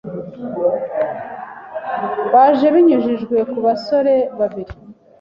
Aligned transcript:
baje 2.33 2.67
binyujijwe 2.75 3.37
ku 3.51 3.57
basore 3.65 4.13
babiri 4.39 4.73